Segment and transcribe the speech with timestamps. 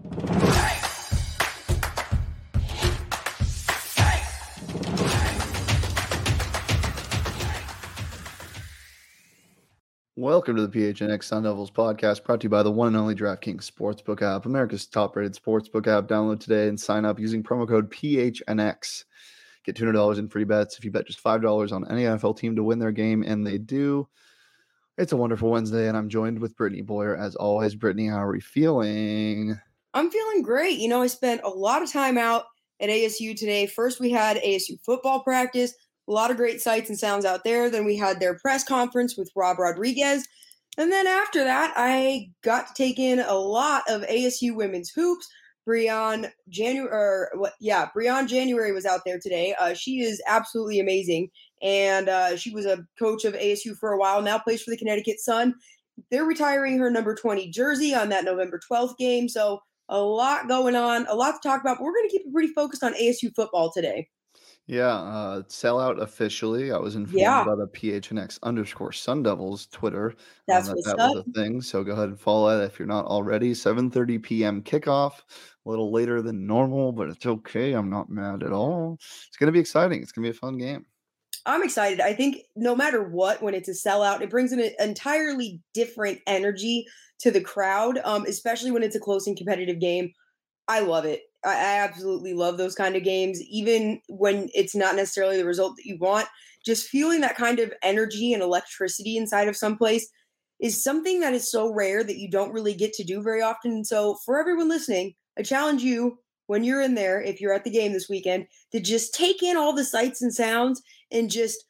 [0.00, 0.20] Welcome
[10.54, 13.68] to the PHNX Sun Devils podcast brought to you by the one and only DraftKings
[13.68, 16.06] Sportsbook app, America's top rated sportsbook app.
[16.06, 19.02] Download today and sign up using promo code PHNX.
[19.64, 22.62] Get $200 in free bets if you bet just $5 on any NFL team to
[22.62, 24.06] win their game, and they do.
[24.96, 27.16] It's a wonderful Wednesday, and I'm joined with Brittany Boyer.
[27.16, 29.60] As always, Brittany, how are we feeling?
[29.98, 30.78] I'm feeling great.
[30.78, 32.44] You know, I spent a lot of time out
[32.80, 33.66] at ASU today.
[33.66, 35.74] First, we had ASU football practice
[36.08, 37.68] a lot of great sights and sounds out there.
[37.68, 40.26] Then we had their press conference with Rob Rodriguez.
[40.78, 45.28] And then after that, I got to take in a lot of ASU women's hoops.
[45.68, 47.26] Briann January?
[47.60, 49.54] Yeah, Briann January was out there today.
[49.60, 51.28] Uh, she is absolutely amazing,
[51.60, 54.22] and uh, she was a coach of ASU for a while.
[54.22, 55.54] Now plays for the Connecticut Sun.
[56.10, 59.28] They're retiring her number twenty jersey on that November twelfth game.
[59.28, 61.78] So a lot going on, a lot to talk about.
[61.78, 64.08] But we're going to keep it pretty focused on ASU football today.
[64.66, 66.70] Yeah, uh, sellout officially.
[66.72, 70.16] I was informed Yeah, by the PHNX underscore Sun Devils Twitter um,
[70.46, 71.12] that's that what's that up.
[71.14, 71.60] was a thing.
[71.62, 73.54] So go ahead and follow that if you're not already.
[73.54, 74.62] 7:30 p.m.
[74.62, 75.20] kickoff,
[75.66, 77.72] a little later than normal, but it's okay.
[77.72, 78.94] I'm not mad at all.
[79.28, 80.02] It's gonna be exciting.
[80.02, 80.84] It's gonna be a fun game.
[81.48, 82.00] I'm excited.
[82.00, 86.86] I think no matter what, when it's a sellout, it brings an entirely different energy
[87.20, 90.12] to the crowd, um, especially when it's a close and competitive game.
[90.68, 91.22] I love it.
[91.44, 95.76] I, I absolutely love those kind of games, even when it's not necessarily the result
[95.76, 96.28] that you want.
[96.66, 100.06] Just feeling that kind of energy and electricity inside of some place
[100.60, 103.86] is something that is so rare that you don't really get to do very often.
[103.86, 107.70] So, for everyone listening, I challenge you when you're in there, if you're at the
[107.70, 110.82] game this weekend, to just take in all the sights and sounds
[111.12, 111.64] and just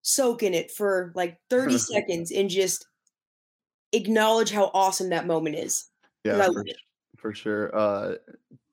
[0.00, 2.86] soak in it for like 30 seconds and just
[3.92, 5.84] acknowledge how awesome that moment is.
[6.24, 6.64] Yeah, for
[7.16, 7.76] for sure.
[7.76, 8.14] Uh,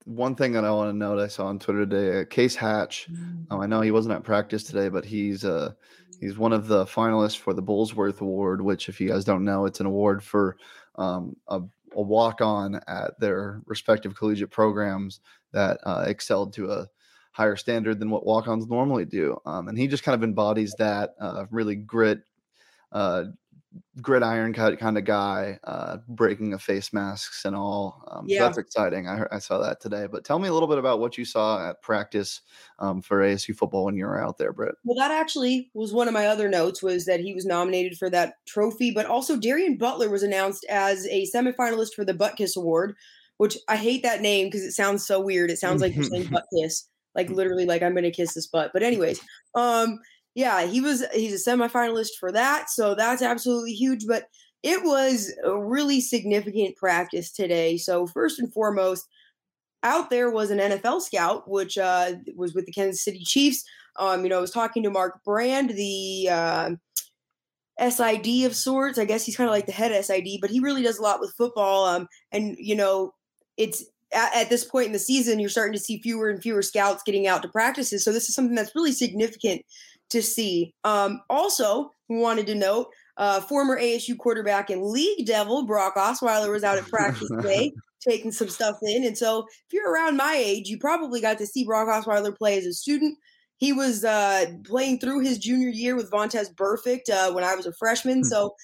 [0.06, 3.08] one thing that I want to note, I saw on Twitter today, uh, Case Hatch.
[3.52, 5.74] Um, I know he wasn't at practice today, but he's uh
[6.22, 9.66] he's one of the finalists for the Burlsworth Award, which, if you guys don't know,
[9.66, 10.58] it's an award for
[10.96, 11.62] um, a,
[11.96, 15.20] a walk on at their respective collegiate programs
[15.52, 16.88] that uh, excelled to a
[17.32, 19.38] higher standard than what walk ons normally do.
[19.46, 22.22] Um, and he just kind of embodies that uh, really grit.
[24.02, 28.04] Gridiron kind kind of guy, uh, breaking of face masks and all.
[28.08, 29.08] Um, so that's exciting.
[29.08, 30.08] I, I saw that today.
[30.12, 32.42] But tell me a little bit about what you saw at practice
[32.80, 34.76] um, for ASU football when you were out there, Britt.
[34.84, 38.10] Well, that actually was one of my other notes was that he was nominated for
[38.10, 42.96] that trophy, but also Darien Butler was announced as a semifinalist for the Butkus Award,
[43.38, 45.52] which I hate that name because it sounds so weird.
[45.52, 48.72] It sounds like you're saying butt kiss, like literally like I'm gonna kiss this butt.
[48.74, 49.22] But anyways,
[49.54, 50.00] um,
[50.36, 54.06] yeah, he was he's a semifinalist for that, so that's absolutely huge.
[54.08, 54.26] But
[54.64, 57.78] it was a really significant practice today.
[57.78, 59.08] So first and foremost,
[59.84, 63.64] out there was an NFL scout, which uh, was with the Kansas City Chiefs.
[63.98, 66.70] Um, you know, I was talking to Mark Brand, the uh,
[67.90, 69.00] SID of sorts.
[69.00, 71.20] I guess he's kind of like the head SID, but he really does a lot
[71.20, 71.86] with football.
[71.86, 73.14] Um, and you know,
[73.58, 76.62] it's at, at this point in the season, you're starting to see fewer and fewer
[76.62, 78.04] scouts getting out to practices.
[78.04, 79.64] So this is something that's really significant
[80.10, 80.74] to see.
[80.84, 82.88] Um, also, we wanted to note
[83.18, 87.72] uh, former ASU quarterback and league devil Brock Osweiler was out at practice today,
[88.08, 89.06] taking some stuff in.
[89.06, 92.58] And so, if you're around my age, you probably got to see Brock Osweiler play
[92.58, 93.18] as a student.
[93.58, 97.66] He was uh, playing through his junior year with Vontaze Burfict uh, when I was
[97.66, 98.24] a freshman.
[98.24, 98.56] So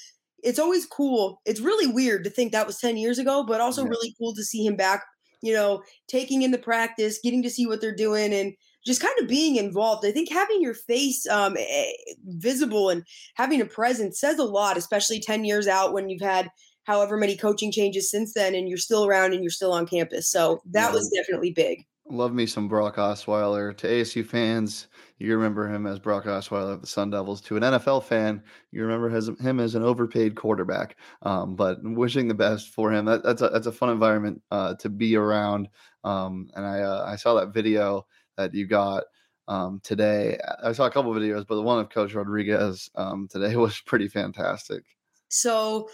[0.41, 1.41] it's always cool.
[1.45, 3.89] It's really weird to think that was 10 years ago, but also Yeah.
[3.89, 5.03] really cool to see him back,
[5.41, 8.53] you know, taking in the practice, getting to see what they're doing, and
[8.85, 10.05] just kind of being involved.
[10.05, 11.91] I think having your face um, eh,
[12.25, 13.03] visible and
[13.35, 16.49] having a presence says a lot, especially 10 years out when you've had
[16.83, 20.29] however many coaching changes since then and you're still around and you're still on campus.
[20.29, 20.93] So that Yeah.
[20.93, 21.83] was definitely big.
[22.07, 23.75] Love me some Brock Osweiler.
[23.77, 24.87] To ASU fans,
[25.17, 27.41] you remember him as Brock Osweiler of the Sun Devils.
[27.41, 30.97] To an NFL fan, you remember his, him as an overpaid quarterback.
[31.23, 33.05] Um, but wishing the best for him.
[33.05, 35.67] That, that's a that's a fun environment uh, to be around.
[36.03, 38.05] Um, and I uh, I saw that video
[38.37, 39.03] that you got
[39.47, 40.39] um, today.
[40.63, 44.07] I saw a couple videos, but the one of Coach Rodriguez um, today was pretty
[44.07, 44.83] fantastic.
[45.29, 45.89] So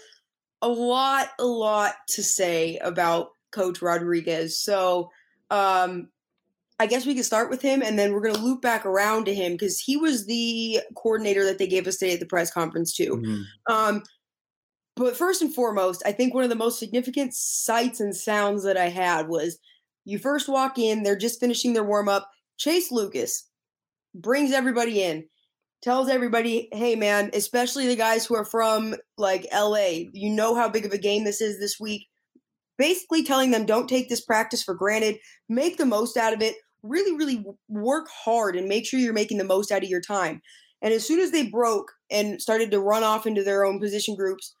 [0.60, 4.58] a lot, a lot to say about Coach Rodriguez.
[4.58, 5.10] So
[5.50, 6.08] um,
[6.78, 9.26] I guess we could start with him and then we're going to loop back around
[9.26, 12.50] to him because he was the coordinator that they gave us today at the press
[12.50, 13.16] conference, too.
[13.16, 13.72] Mm-hmm.
[13.72, 14.02] Um,
[14.96, 18.76] but first and foremost, I think one of the most significant sights and sounds that
[18.76, 19.58] I had was
[20.04, 22.28] you first walk in, they're just finishing their warm up.
[22.58, 23.48] Chase Lucas
[24.14, 25.24] brings everybody in
[25.82, 30.68] tells everybody, hey man, especially the guys who are from like LA, you know how
[30.68, 32.06] big of a game this is this week.
[32.78, 35.18] Basically telling them don't take this practice for granted,
[35.48, 39.38] make the most out of it, really, really work hard and make sure you're making
[39.38, 40.40] the most out of your time.
[40.80, 44.16] And as soon as they broke and started to run off into their own position
[44.16, 44.54] groups,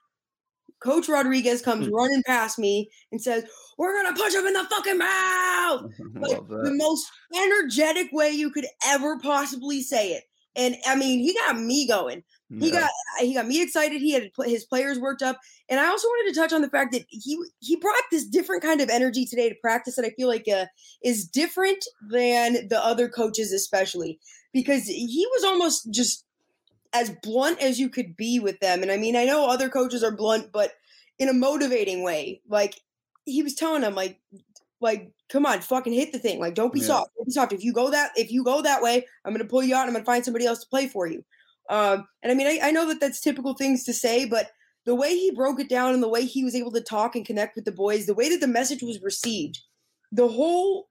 [0.82, 1.92] Coach Rodriguez comes mm.
[1.92, 3.44] running past me and says,
[3.78, 5.84] We're gonna punch him in the fucking mouth.
[6.14, 10.24] like the most energetic way you could ever possibly say it.
[10.54, 12.22] And I mean, he got me going.
[12.60, 14.02] He got he got me excited.
[14.02, 15.40] He had his players worked up,
[15.70, 18.62] and I also wanted to touch on the fact that he he brought this different
[18.62, 20.66] kind of energy today to practice that I feel like uh,
[21.02, 24.18] is different than the other coaches, especially
[24.52, 26.26] because he was almost just
[26.92, 28.82] as blunt as you could be with them.
[28.82, 30.72] And I mean, I know other coaches are blunt, but
[31.18, 32.42] in a motivating way.
[32.48, 32.80] Like
[33.24, 34.20] he was telling them, like
[34.80, 36.40] like come on, fucking hit the thing.
[36.40, 36.86] Like, don't be yeah.
[36.86, 37.10] soft.
[37.16, 37.52] Don't be soft.
[37.52, 39.86] If you go that, if you go that way, I'm gonna pull you out.
[39.86, 41.24] I'm gonna find somebody else to play for you.
[41.70, 44.50] Um, and I mean, I, I know that that's typical things to say, but
[44.84, 47.24] the way he broke it down and the way he was able to talk and
[47.24, 49.60] connect with the boys, the way that the message was received,
[50.10, 50.88] the whole,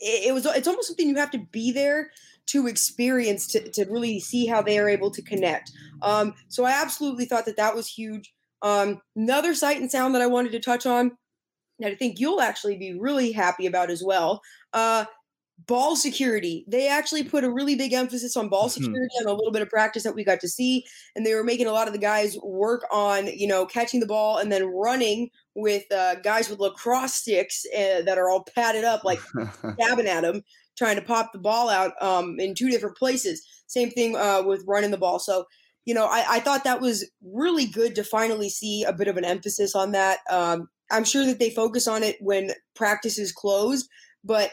[0.00, 2.12] it, it was, it's almost something you have to be there
[2.48, 5.70] to experience to, to really see how they are able to connect.
[6.02, 8.32] Um, so I absolutely thought that that was huge.
[8.62, 11.12] Um, another sight and sound that I wanted to touch on
[11.78, 14.40] that I think you'll actually be really happy about as well.
[14.72, 15.04] Uh,
[15.66, 16.64] ball security.
[16.68, 18.84] They actually put a really big emphasis on ball mm-hmm.
[18.84, 20.84] security and a little bit of practice that we got to see.
[21.16, 24.06] And they were making a lot of the guys work on, you know, catching the
[24.06, 28.84] ball and then running with uh, guys with lacrosse sticks uh, that are all padded
[28.84, 29.20] up, like
[29.74, 30.42] stabbing at them,
[30.78, 33.44] trying to pop the ball out um, in two different places.
[33.66, 35.18] Same thing uh, with running the ball.
[35.18, 35.44] So,
[35.84, 39.16] you know, I, I, thought that was really good to finally see a bit of
[39.16, 40.20] an emphasis on that.
[40.30, 43.88] Um, I'm sure that they focus on it when practice is closed,
[44.24, 44.52] but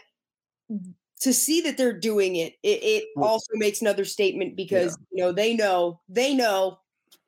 [1.22, 5.06] to see that they're doing it, it, it also makes another statement because yeah.
[5.12, 6.80] you know they know they know.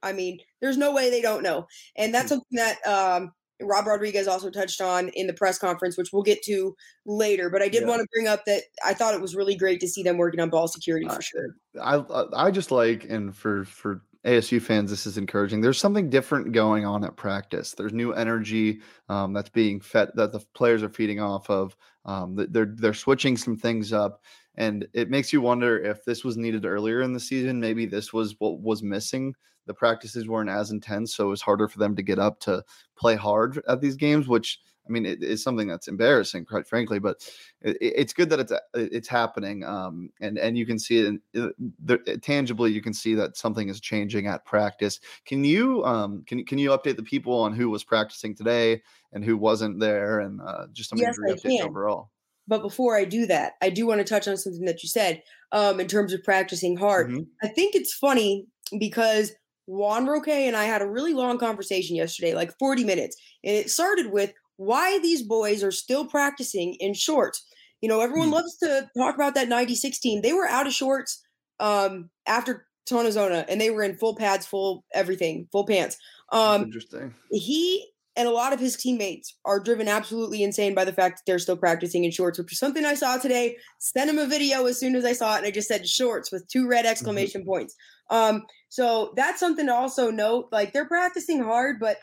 [0.03, 2.29] I mean, there's no way they don't know, and that's mm.
[2.29, 3.31] something that um,
[3.61, 6.75] Rob Rodriguez also touched on in the press conference, which we'll get to
[7.05, 7.49] later.
[7.49, 7.87] But I did yeah.
[7.87, 10.39] want to bring up that I thought it was really great to see them working
[10.39, 11.55] on ball security for sure.
[11.81, 15.61] I I just like and for for ASU fans, this is encouraging.
[15.61, 17.73] There's something different going on at practice.
[17.73, 21.75] There's new energy um, that's being fed that the players are feeding off of.
[22.05, 24.21] Um, they're they're switching some things up,
[24.57, 27.59] and it makes you wonder if this was needed earlier in the season.
[27.59, 29.35] Maybe this was what was missing.
[29.65, 32.63] The practices weren't as intense, so it was harder for them to get up to
[32.97, 36.99] play hard at these games, which I mean, it is something that's embarrassing, quite frankly.
[36.99, 37.29] But
[37.61, 41.05] it, it's good that it's uh, it's happening, um, and and you can see it
[41.05, 41.53] in,
[41.89, 42.71] uh, tangibly.
[42.71, 44.99] You can see that something is changing at practice.
[45.25, 48.81] Can you um, can can you update the people on who was practicing today
[49.13, 52.09] and who wasn't there, and uh, just some yes, injury updates overall?
[52.47, 55.21] But before I do that, I do want to touch on something that you said
[55.51, 57.09] um, in terms of practicing hard.
[57.09, 57.23] Mm-hmm.
[57.43, 58.47] I think it's funny
[58.79, 59.33] because
[59.65, 63.17] Juan Roque and I had a really long conversation yesterday, like 40 minutes.
[63.43, 67.45] And it started with why these boys are still practicing in shorts.
[67.81, 68.33] You know, everyone mm.
[68.33, 70.21] loves to talk about that 96 team.
[70.21, 71.21] They were out of shorts
[71.59, 75.97] um, after Tontozona and they were in full pads, full everything, full pants.
[76.31, 77.13] Um, interesting.
[77.31, 77.87] He
[78.17, 81.39] and a lot of his teammates are driven absolutely insane by the fact that they're
[81.39, 83.57] still practicing in shorts, which is something I saw today.
[83.77, 86.31] Sent him a video as soon as I saw it, and I just said shorts
[86.31, 86.91] with two red mm-hmm.
[86.91, 87.51] exclamation mm-hmm.
[87.51, 87.75] points.
[88.09, 90.47] Um, so that's something to also note.
[90.51, 91.97] Like they're practicing hard, but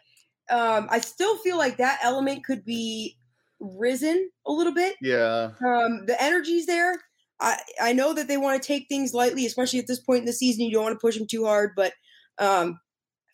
[0.51, 3.19] um, I still feel like that element could be
[3.61, 4.97] risen a little bit.
[5.03, 5.51] Yeah.
[5.67, 6.95] Um, the energy's there.
[7.41, 10.27] I I know that they want to take things lightly, especially at this point in
[10.27, 10.65] the season.
[10.65, 11.93] You don't want to push them too hard, but
[12.39, 12.79] um,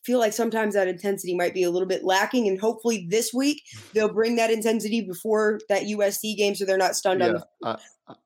[0.04, 2.48] feel like sometimes that intensity might be a little bit lacking.
[2.48, 6.96] And hopefully this week they'll bring that intensity before that USC game, so they're not
[6.96, 7.76] stunned yeah, on.
[7.76, 7.78] I,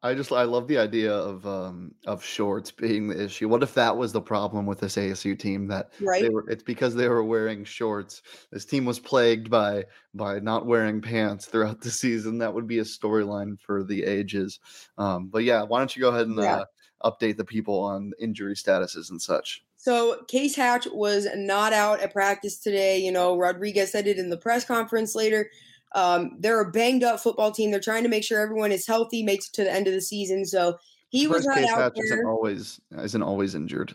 [0.02, 3.48] I just I love the idea of um of shorts being the issue.
[3.48, 6.22] What if that was the problem with this ASU team that right?
[6.22, 8.22] they were it's because they were wearing shorts.
[8.50, 12.38] This team was plagued by by not wearing pants throughout the season.
[12.38, 14.60] That would be a storyline for the ages.
[14.98, 16.64] Um, but yeah, why don't you go ahead and yeah.
[17.02, 19.63] uh, update the people on injury statuses and such?
[19.84, 22.98] So Case Hatch was not out at practice today.
[22.98, 25.50] You know, Rodriguez said it in the press conference later.
[25.94, 27.70] Um, they're a banged up football team.
[27.70, 30.00] They're trying to make sure everyone is healthy, makes it to the end of the
[30.00, 30.46] season.
[30.46, 30.78] So
[31.10, 32.14] he was not Case out Hatch there.
[32.14, 33.94] Isn't always isn't always injured.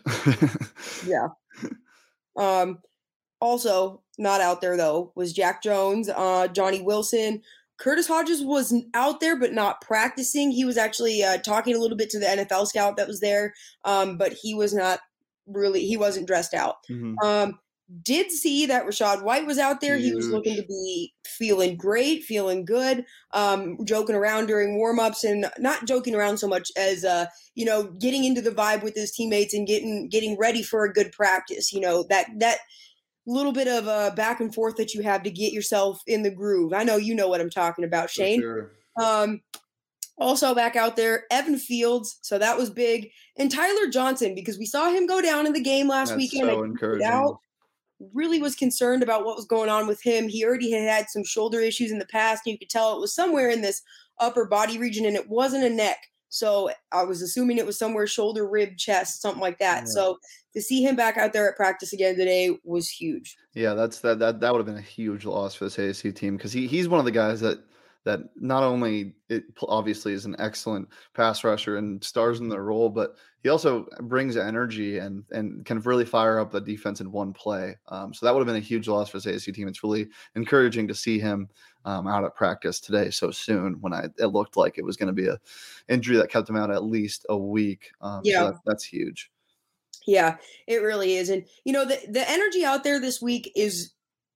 [1.08, 1.26] yeah.
[2.36, 2.78] Um,
[3.40, 7.42] also not out there though was Jack Jones, uh, Johnny Wilson.
[7.78, 10.52] Curtis Hodges was out there, but not practicing.
[10.52, 13.54] He was actually uh, talking a little bit to the NFL scout that was there,
[13.84, 15.00] um, but he was not
[15.46, 15.86] really.
[15.86, 16.76] He wasn't dressed out.
[16.90, 17.18] Mm-hmm.
[17.24, 17.58] Um,
[18.02, 19.96] did see that Rachaad White was out there.
[19.96, 20.06] Huge.
[20.06, 25.50] He was looking to be feeling great, feeling good, um, joking around during warmups, and
[25.58, 29.10] not joking around so much as uh, you know, getting into the vibe with his
[29.10, 31.72] teammates and getting getting ready for a good practice.
[31.72, 32.58] You know that that
[33.26, 36.30] little bit of a back and forth that you have to get yourself in the
[36.30, 36.72] groove.
[36.72, 38.40] I know you know what I'm talking about, Shane.
[38.40, 38.72] Sure.
[39.00, 39.40] Um,
[40.20, 42.18] also back out there, Evan Fields.
[42.22, 45.62] So that was big, and Tyler Johnson because we saw him go down in the
[45.62, 46.50] game last That's weekend.
[46.50, 47.06] So encouraging.
[47.06, 47.38] Out,
[48.14, 50.28] really was concerned about what was going on with him.
[50.28, 53.00] He already had had some shoulder issues in the past, and you could tell it
[53.00, 53.82] was somewhere in this
[54.18, 55.98] upper body region, and it wasn't a neck.
[56.30, 59.80] So I was assuming it was somewhere shoulder, rib, chest, something like that.
[59.80, 59.86] Yeah.
[59.86, 60.18] So
[60.54, 63.36] to see him back out there at practice again today was huge.
[63.54, 66.36] Yeah, that's that that that would have been a huge loss for this ASU team
[66.36, 67.58] because he he's one of the guys that
[68.04, 72.88] that not only it obviously is an excellent pass rusher and stars in the role,
[72.88, 77.32] but he also brings energy and and can really fire up the defense in one
[77.32, 77.76] play.
[77.88, 79.68] Um, so that would have been a huge loss for this ASU team.
[79.68, 81.48] It's really encouraging to see him
[81.84, 85.08] um, out at practice today so soon when I it looked like it was going
[85.08, 85.38] to be a
[85.88, 87.90] injury that kept him out at least a week.
[88.00, 89.30] Um, yeah, so that, that's huge.
[90.06, 93.92] Yeah, it really is, and you know the the energy out there this week is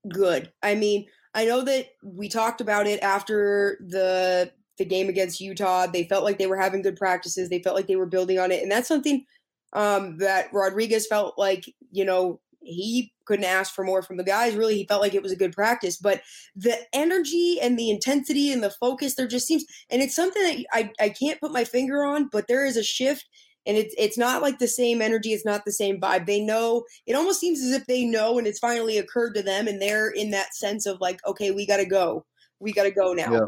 [0.08, 0.52] good.
[0.62, 5.86] I mean, I know that we talked about it after the the game against Utah.
[5.86, 7.48] They felt like they were having good practices.
[7.48, 9.24] They felt like they were building on it, and that's something
[9.72, 14.54] um, that Rodriguez felt like you know he couldn't ask for more from the guys.
[14.54, 15.96] Really, he felt like it was a good practice.
[15.96, 16.22] But
[16.54, 20.64] the energy and the intensity and the focus, there just seems, and it's something that
[20.72, 23.26] I I can't put my finger on, but there is a shift
[23.66, 26.84] and it's it's not like the same energy it's not the same vibe they know
[27.06, 30.10] it almost seems as if they know and it's finally occurred to them and they're
[30.10, 32.24] in that sense of like okay we got to go
[32.60, 33.46] we got to go now yeah.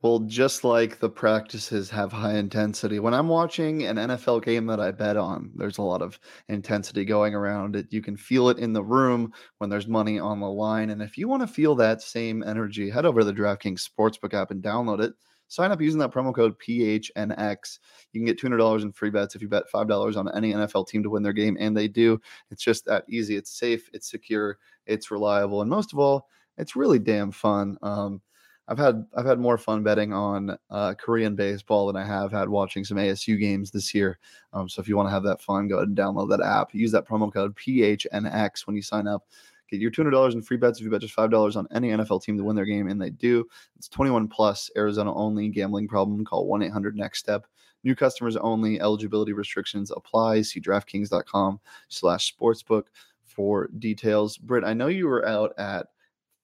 [0.00, 4.80] Well, just like the practices have high intensity, when I'm watching an NFL game that
[4.80, 7.86] I bet on, there's a lot of intensity going around it.
[7.90, 10.90] You can feel it in the room when there's money on the line.
[10.90, 14.34] And if you want to feel that same energy, head over to the DraftKings Sportsbook
[14.34, 15.12] app and download it.
[15.48, 17.78] Sign up using that promo code PHNX.
[18.12, 21.02] You can get $200 in free bets if you bet $5 on any NFL team
[21.02, 22.20] to win their game, and they do.
[22.50, 23.36] It's just that easy.
[23.36, 26.28] It's safe, it's secure, it's reliable, and most of all,
[26.58, 27.78] it's really damn fun.
[27.82, 28.20] Um,
[28.68, 32.50] I've had I've had more fun betting on uh, Korean baseball than I have had
[32.50, 34.18] watching some ASU games this year.
[34.52, 36.74] Um, so if you want to have that fun, go ahead and download that app.
[36.74, 39.26] Use that promo code PHNX when you sign up.
[39.68, 42.38] Get your $200 in free bets if you bet just $5 on any NFL team
[42.38, 43.46] to win their game, and they do.
[43.76, 45.48] It's 21 plus, Arizona only.
[45.48, 46.24] Gambling problem?
[46.24, 47.46] Call 1 800 Next Step.
[47.84, 48.80] New customers only.
[48.80, 50.42] Eligibility restrictions apply.
[50.42, 52.84] See DraftKings.com/slash sportsbook
[53.22, 54.36] for details.
[54.36, 55.86] Britt, I know you were out at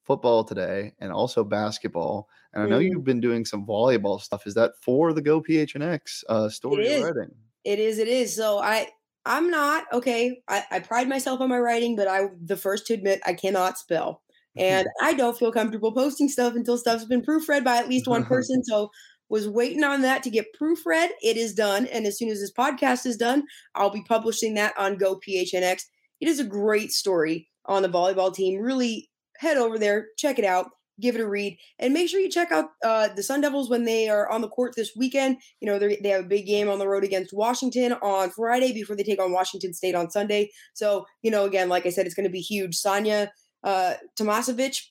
[0.04, 2.90] football today and also basketball, and I know mm.
[2.90, 4.46] you've been doing some volleyball stuff.
[4.46, 7.34] Is that for the Go PHNX uh, story you're writing?
[7.64, 7.98] It is.
[7.98, 8.36] It is.
[8.36, 8.88] So I
[9.26, 10.42] I'm not okay.
[10.48, 13.78] I, I pride myself on my writing, but I'm the first to admit I cannot
[13.78, 14.22] spell,
[14.58, 14.62] mm-hmm.
[14.62, 18.24] and I don't feel comfortable posting stuff until stuff's been proofread by at least one
[18.26, 18.62] person.
[18.64, 18.90] So
[19.28, 21.08] was waiting on that to get proofread.
[21.22, 24.74] It is done, and as soon as this podcast is done, I'll be publishing that
[24.78, 25.82] on Go PHNX.
[26.20, 28.60] It is a great story on the volleyball team.
[28.60, 30.70] Really head over there, check it out
[31.00, 33.84] give it a read and make sure you check out uh, the sun devils when
[33.84, 36.78] they are on the court this weekend you know they have a big game on
[36.78, 41.04] the road against washington on friday before they take on washington state on sunday so
[41.22, 43.28] you know again like i said it's going to be huge Sanja
[43.64, 43.94] uh,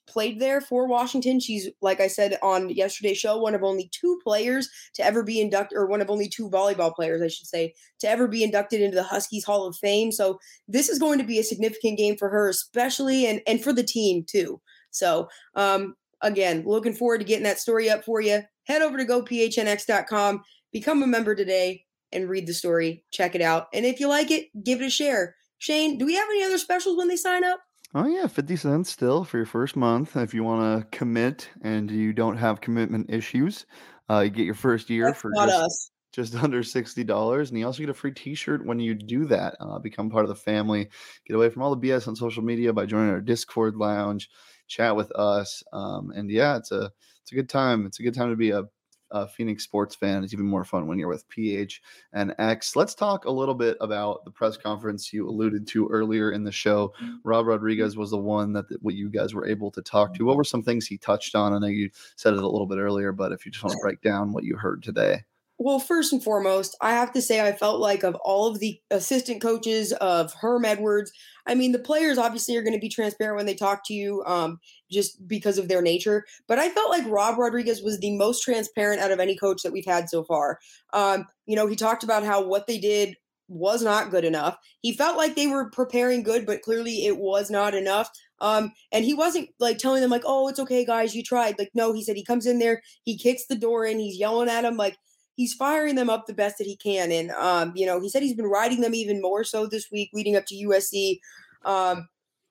[0.08, 1.40] played there for Washington.
[1.40, 5.40] She's, like I said on yesterday's show, one of only two players to ever be
[5.40, 8.82] inducted, or one of only two volleyball players, I should say, to ever be inducted
[8.82, 10.12] into the Huskies Hall of Fame.
[10.12, 13.74] So this is going to be a significant game for her, especially, and and for
[13.74, 14.60] the team too.
[14.94, 18.42] So, um, again, looking forward to getting that story up for you.
[18.66, 21.84] Head over to gophnx.com, become a member today,
[22.14, 23.04] and read the story.
[23.12, 23.68] Check it out.
[23.74, 25.36] And if you like it, give it a share.
[25.58, 27.60] Shane, do we have any other specials when they sign up?
[27.96, 30.16] Oh yeah, fifty cents still for your first month.
[30.16, 33.68] If you want to commit and you don't have commitment issues,
[34.10, 35.92] uh, you get your first year That's for just, us.
[36.12, 39.56] just under sixty dollars, and you also get a free T-shirt when you do that.
[39.60, 40.90] Uh, become part of the family.
[41.28, 44.28] Get away from all the BS on social media by joining our Discord lounge
[44.68, 45.64] chat with us.
[45.74, 46.92] Um, and yeah, it's a
[47.22, 47.86] it's a good time.
[47.86, 48.64] It's a good time to be a,
[49.12, 50.24] a, Phoenix sports fan.
[50.24, 52.76] It's even more fun when you're with PH and X.
[52.76, 56.52] Let's talk a little bit about the press conference you alluded to earlier in the
[56.52, 56.94] show.
[57.02, 57.16] Mm-hmm.
[57.24, 60.26] Rob Rodriguez was the one that what you guys were able to talk to.
[60.26, 61.54] What were some things he touched on?
[61.54, 63.82] I know you said it a little bit earlier, but if you just want to
[63.82, 65.24] break down what you heard today.
[65.60, 68.80] Well, first and foremost, I have to say I felt like of all of the
[68.90, 71.12] assistant coaches of Herm Edwards,
[71.46, 74.24] I mean the players obviously are going to be transparent when they talk to you,
[74.26, 74.60] um,
[74.92, 76.26] just because of their nature.
[76.48, 79.72] But I felt like Rob Rodriguez was the most transparent out of any coach that
[79.72, 80.60] we've had so far.
[80.92, 83.16] Um, you know, he talked about how what they did
[83.48, 84.58] was not good enough.
[84.82, 88.10] He felt like they were preparing good, but clearly it was not enough.
[88.42, 91.70] Um, and he wasn't like telling them like, "Oh, it's okay, guys, you tried." Like,
[91.74, 94.62] no, he said he comes in there, he kicks the door in, he's yelling at
[94.64, 94.98] them like
[95.36, 97.12] he's firing them up the best that he can.
[97.12, 100.10] And um, you know, he said he's been riding them even more so this week
[100.14, 101.20] leading up to USC.
[101.66, 102.08] Um,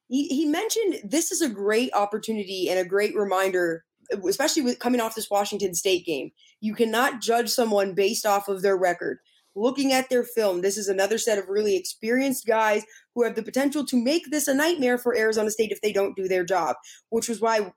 [0.09, 3.85] he, he mentioned this is a great opportunity and a great reminder,
[4.29, 6.33] especially with coming off this Washington State game.
[6.61, 9.19] You cannot judge someone based off of their record.
[9.55, 12.85] Looking at their film, this is another set of really experienced guys
[13.15, 16.17] who have the potential to make this a nightmare for Arizona State if they don't
[16.17, 16.77] do their job,
[17.11, 17.73] which was why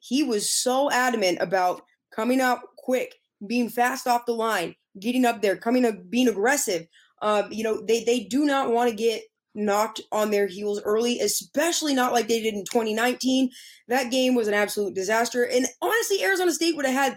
[0.00, 1.82] he was so adamant about
[2.12, 3.14] coming out quick
[3.46, 6.86] being fast off the line, getting up there, coming up, being aggressive.
[7.20, 9.22] Um, you know, they they do not want to get
[9.54, 13.50] knocked on their heels early, especially not like they did in 2019.
[13.88, 15.44] That game was an absolute disaster.
[15.44, 17.16] And honestly, Arizona State would have had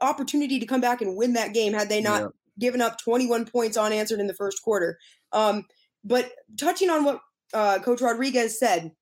[0.00, 2.28] opportunity to come back and win that game had they not yeah.
[2.58, 4.98] given up 21 points unanswered in the first quarter.
[5.32, 5.64] Um,
[6.04, 7.20] but touching on what
[7.52, 8.92] uh, Coach Rodriguez said,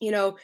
[0.00, 0.36] you know,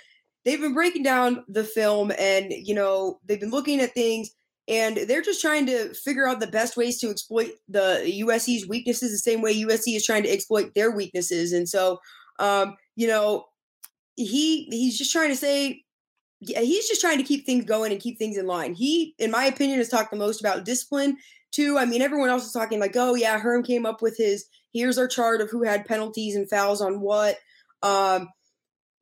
[0.45, 4.31] they've been breaking down the film and, you know, they've been looking at things
[4.73, 9.13] and they're just trying to figure out the best ways to exploit the USC's weaknesses
[9.13, 11.53] the same way USC is trying to exploit their weaknesses.
[11.53, 12.01] And so,
[12.39, 13.45] um, you know,
[14.17, 15.85] he he's just trying to say
[16.41, 18.73] he's just trying to keep things going and keep things in line.
[18.73, 21.19] He, in my opinion, has talked the most about discipline
[21.51, 21.77] too.
[21.77, 24.97] I mean, everyone else is talking like, oh yeah, Herm came up with his here's
[24.97, 27.37] our chart of who had penalties and fouls on what.
[27.83, 28.29] Um,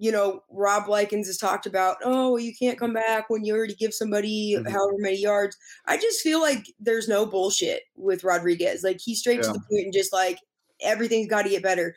[0.00, 3.74] you know, Rob Likens has talked about, oh, you can't come back when you already
[3.74, 4.66] give somebody mm-hmm.
[4.66, 5.54] however many yards.
[5.86, 8.82] I just feel like there's no bullshit with Rodriguez.
[8.82, 9.42] Like he's straight yeah.
[9.42, 10.38] to the point and just like
[10.80, 11.94] everything's got to get better.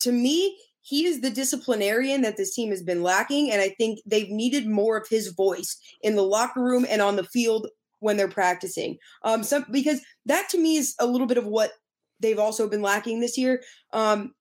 [0.00, 4.00] To me, he is the disciplinarian that this team has been lacking, and I think
[4.04, 7.68] they've needed more of his voice in the locker room and on the field
[8.00, 8.98] when they're practicing.
[9.24, 11.72] Um, some because that to me is a little bit of what
[12.20, 13.62] they've also been lacking this year.
[13.92, 14.34] Um,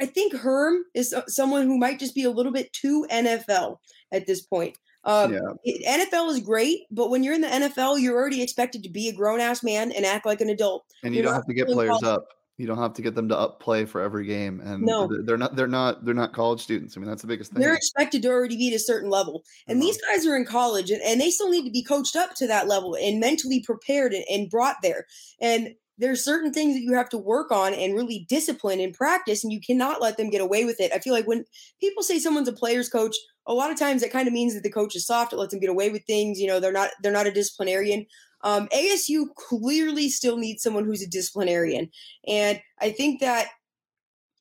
[0.00, 3.78] I think Herm is someone who might just be a little bit too NFL
[4.12, 4.76] at this point.
[5.04, 6.00] Um, yeah.
[6.02, 9.12] NFL is great, but when you're in the NFL, you're already expected to be a
[9.12, 10.84] grown ass man and act like an adult.
[11.02, 12.04] And you you're don't have to get players college.
[12.04, 12.28] up.
[12.58, 14.60] You don't have to get them to up play for every game.
[14.60, 15.08] And no.
[15.24, 16.96] they're not they're not they're not college students.
[16.96, 17.62] I mean, that's the biggest thing.
[17.62, 19.44] They're expected to already be at a certain level.
[19.68, 19.86] And uh-huh.
[19.86, 22.48] these guys are in college and, and they still need to be coached up to
[22.48, 25.06] that level and mentally prepared and, and brought there.
[25.40, 29.42] And there's certain things that you have to work on and really discipline and practice
[29.42, 31.44] and you cannot let them get away with it i feel like when
[31.80, 34.62] people say someone's a player's coach a lot of times that kind of means that
[34.62, 36.90] the coach is soft it lets them get away with things you know they're not
[37.02, 38.06] they're not a disciplinarian
[38.44, 41.90] um, asu clearly still needs someone who's a disciplinarian
[42.26, 43.48] and i think that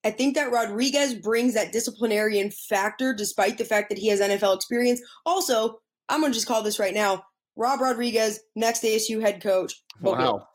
[0.03, 4.55] I think that Rodriguez brings that disciplinarian factor despite the fact that he has NFL
[4.55, 5.01] experience.
[5.25, 7.25] Also, I'm going to just call this right now
[7.57, 9.73] Rob Rodriguez, next ASU head coach.
[9.99, 10.47] Wow.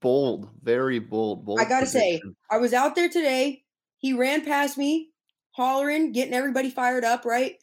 [0.00, 1.44] Bold, very bold.
[1.44, 3.62] bold I gotta say, I was out there today.
[3.98, 5.10] He ran past me,
[5.52, 7.24] hollering, getting everybody fired up.
[7.24, 7.56] Right,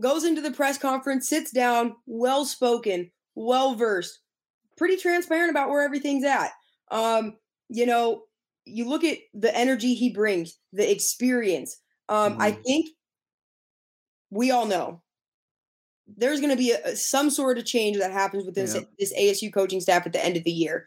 [0.00, 4.20] goes into the press conference, sits down, well spoken, well versed,
[4.76, 6.50] pretty transparent about where everything's at.
[6.90, 7.36] Um,
[7.68, 8.22] you know,
[8.64, 11.80] you look at the energy he brings, the experience.
[12.08, 12.42] Um, mm-hmm.
[12.42, 12.88] I think
[14.30, 15.02] we all know
[16.16, 18.82] there's going to be a, some sort of change that happens with this, yeah.
[18.98, 20.86] this ASU coaching staff at the end of the year.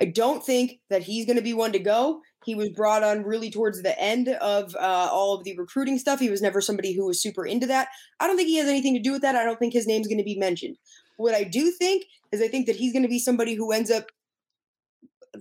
[0.00, 2.20] I don't think that he's going to be one to go.
[2.44, 6.18] He was brought on really towards the end of uh, all of the recruiting stuff.
[6.18, 7.88] He was never somebody who was super into that.
[8.18, 9.36] I don't think he has anything to do with that.
[9.36, 10.76] I don't think his name's going to be mentioned.
[11.18, 13.90] What I do think is I think that he's going to be somebody who ends
[13.90, 14.06] up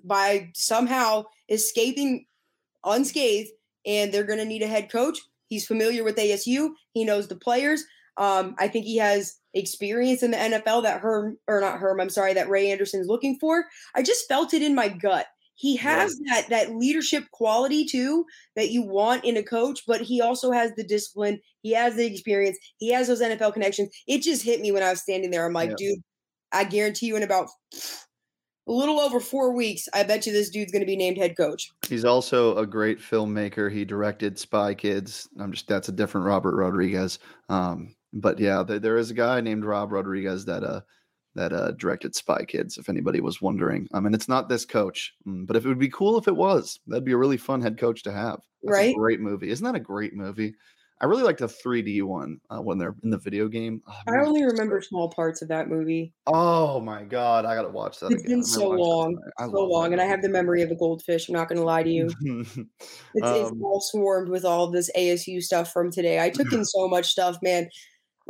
[0.03, 2.25] by somehow escaping
[2.85, 3.51] unscathed,
[3.85, 5.17] and they're going to need a head coach.
[5.47, 6.71] He's familiar with ASU.
[6.93, 7.83] He knows the players.
[8.17, 12.09] Um, I think he has experience in the NFL that Herm or not Herm, I'm
[12.09, 13.65] sorry, that Ray Anderson is looking for.
[13.95, 15.27] I just felt it in my gut.
[15.55, 16.33] He has yeah.
[16.33, 20.71] that that leadership quality too that you want in a coach, but he also has
[20.75, 21.39] the discipline.
[21.61, 22.57] He has the experience.
[22.77, 23.89] He has those NFL connections.
[24.07, 25.45] It just hit me when I was standing there.
[25.45, 25.75] I'm like, yeah.
[25.77, 25.99] dude,
[26.51, 27.47] I guarantee you in about
[28.67, 31.37] a little over four weeks, I bet you this dude's going to be named head
[31.37, 31.69] coach.
[31.87, 33.71] He's also a great filmmaker.
[33.71, 35.29] He directed Spy Kids.
[35.39, 37.19] I'm just that's a different Robert Rodriguez.
[37.49, 40.81] Um, but yeah, there, there is a guy named Rob Rodriguez that uh
[41.35, 42.77] that uh directed Spy Kids.
[42.77, 45.79] If anybody was wondering, I mean, it's not this coach, mm, but if it would
[45.79, 48.39] be cool if it was, that'd be a really fun head coach to have.
[48.63, 48.95] That's right?
[48.95, 49.49] great movie.
[49.49, 50.53] Isn't that a great movie?
[50.99, 53.81] I really like the 3D one uh, when they're in the video game.
[53.87, 56.13] Oh, I only remember so- small parts of that movie.
[56.27, 58.35] Oh my god, I gotta watch that It's again.
[58.37, 61.27] been so gonna long, so long, and I have the memory of a goldfish.
[61.27, 62.07] I'm not going to lie to you.
[62.23, 62.57] It's,
[63.15, 66.19] it's Um, all swarmed with all this ASU stuff from today.
[66.23, 67.67] I took in so much stuff, man.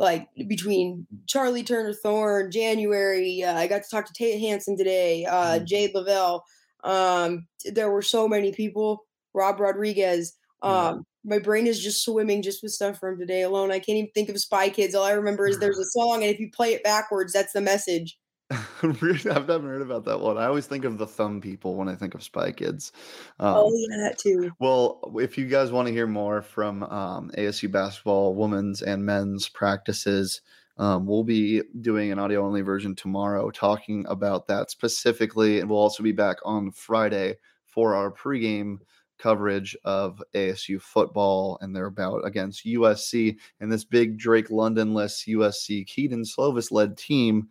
[0.02, 5.24] Like between Charli Turner Thorn, January, uh, I got to talk to Taya Hanson today,
[5.24, 5.64] uh, Mhm.
[5.64, 6.40] Jade Loville.
[6.82, 9.04] Um, there were so many people.
[9.32, 10.34] Rob Rodriguez.
[10.64, 10.88] Yeah.
[10.88, 13.70] Um, my brain is just swimming just with stuff from today alone.
[13.70, 14.94] I can't even think of Spy Kids.
[14.96, 17.60] All I remember is there's a song, and if you play it backwards, that's the
[17.60, 18.18] message.
[18.82, 20.38] I've never heard about that one.
[20.38, 22.92] I always think of the thumb people when I think of Spy Kids.
[23.38, 24.52] Um, Oh yeah, that too.
[24.58, 29.48] Well, if you guys want to hear more from um, ASU basketball women's and men's
[29.48, 30.40] practices,
[30.78, 35.60] um, we'll be doing an audio only version tomorrow talking about that specifically.
[35.60, 37.36] And we'll also be back on Friday
[37.66, 38.78] for our pregame
[39.22, 45.24] coverage of ASU football and their bout against USC and this big Drake London less
[45.24, 47.48] USC Kedon Slovis led team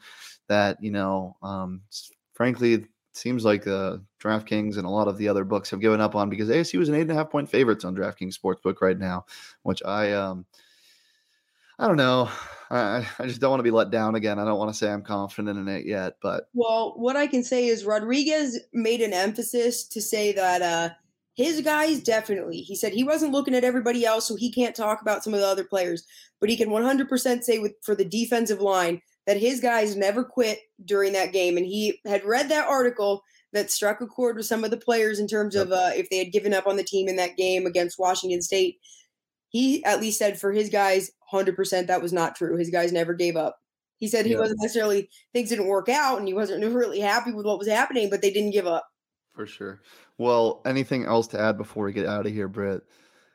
[0.52, 1.82] that, you know, um,
[2.34, 6.14] frankly, seems like uh, DraftKings and a lot of the other books have given up
[6.14, 8.98] on because ASU is an eight and a half point favorites on DraftKings Sportsbook right
[8.98, 9.26] now,
[9.64, 10.46] which I um
[11.80, 12.30] I don't know.
[12.70, 14.40] I, I just don't want to be let down again.
[14.40, 17.44] I don't want to say I'm confident in it yet, but Well, what I can
[17.44, 20.90] say is Rodriguez made an emphasis to say that uh,
[21.34, 22.58] his guys definitely.
[22.58, 25.40] He said he wasn't looking at everybody else, so he can't talk about some of
[25.40, 26.06] the other players,
[26.40, 30.60] but he can 100% say with for the defensive line that his guys never quit
[30.84, 34.64] during that game, and he had read that article that struck a chord with some
[34.64, 35.68] of the players in terms Yep.
[35.68, 38.42] of uh, if they had given up on the team in that game against Washington
[38.42, 38.80] State.
[39.50, 42.56] He at least said for his guys, 100% that was not true.
[42.56, 43.58] His guys never gave up.
[43.98, 47.46] He said he wasn't necessarily things didn't work out and he wasn't really happy with
[47.46, 48.88] what was happening, but they didn't give up.
[49.36, 49.82] for sure.
[50.18, 52.84] Well, anything else to add before we get out of here, Britt?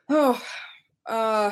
[0.09, 0.41] Oh,
[1.05, 1.51] uh,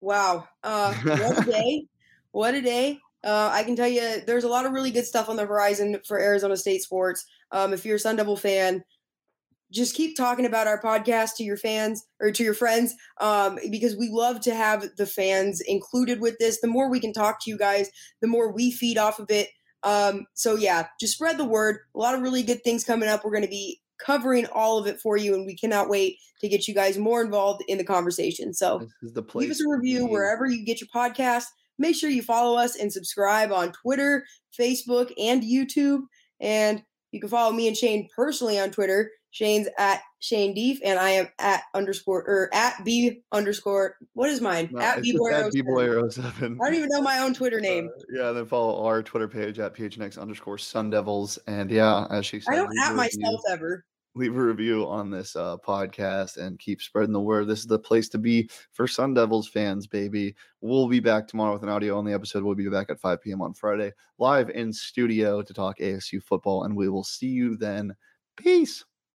[0.00, 0.46] wow.
[0.62, 1.86] Uh, what a day.
[2.32, 2.98] What a day.
[3.22, 6.00] Uh, I can tell you there's a lot of really good stuff on the horizon
[6.06, 7.24] for Arizona State sports.
[7.52, 8.82] Um, if you're a Sun Devil fan,
[9.72, 13.96] just keep talking about our podcast to your fans or to your friends um, because
[13.96, 16.60] we love to have the fans included with this.
[16.60, 17.88] The more we can talk to you guys,
[18.20, 19.48] the more we feed off of it.
[19.82, 21.78] Um, so, yeah, just spread the word.
[21.94, 23.24] A lot of really good things coming up.
[23.24, 26.48] We're going to be covering all of it for you, and we cannot wait to
[26.48, 28.52] get you guys more involved in the conversation.
[28.52, 29.42] So, This is the place.
[29.42, 31.44] leave us a review wherever you get your podcast.
[31.80, 34.24] Make sure you follow us and subscribe on Twitter,
[34.56, 36.02] Facebook, and YouTube.
[36.38, 39.10] And you can follow me and Shane personally on Twitter.
[39.30, 43.96] Shane's at Shane Deef, and I am at underscore or at B underscore.
[44.12, 44.68] What is mine?
[44.72, 45.48] No, at B Boy.
[45.52, 46.58] B-Boy07.
[46.60, 47.88] I don't even know my own Twitter name.
[47.96, 51.38] Uh, yeah, then follow our Twitter page at PHNX underscore Sun Devils.
[51.46, 53.84] And yeah, as she said, I don't at myself ever.
[54.14, 57.46] Leave a review on this uh, podcast and keep spreading the word.
[57.46, 60.34] This is the place to be for Sun Devils fans, baby.
[60.60, 62.42] We'll be back tomorrow with an audio only episode.
[62.42, 63.40] We'll be back at 5 p.m.
[63.40, 67.94] on Friday, live in studio to talk ASU football, and we will see you then.
[68.36, 68.84] Peace.